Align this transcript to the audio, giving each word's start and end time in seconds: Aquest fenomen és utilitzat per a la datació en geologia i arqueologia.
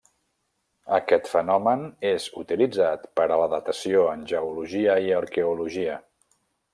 Aquest 0.97 1.27
fenomen 1.33 1.83
és 2.13 2.25
utilitzat 2.45 3.05
per 3.19 3.29
a 3.35 3.39
la 3.43 3.47
datació 3.55 4.09
en 4.17 4.27
geologia 4.35 4.97
i 5.11 5.17
arqueologia. 5.23 6.01